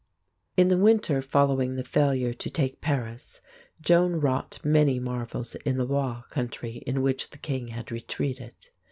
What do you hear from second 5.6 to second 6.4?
in the Loire